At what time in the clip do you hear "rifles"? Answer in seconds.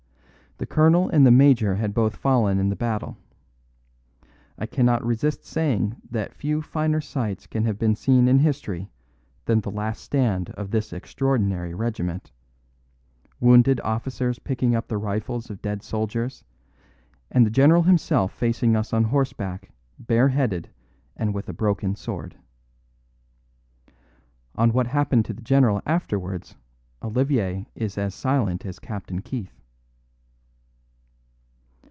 14.99-15.49